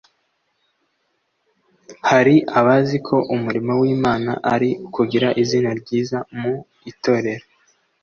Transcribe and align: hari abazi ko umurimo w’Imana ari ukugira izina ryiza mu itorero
hari 2.09 2.35
abazi 2.59 2.95
ko 3.07 3.15
umurimo 3.35 3.71
w’Imana 3.81 4.31
ari 4.53 4.69
ukugira 4.85 5.29
izina 5.41 5.69
ryiza 5.79 6.17
mu 6.39 6.53
itorero 6.91 7.45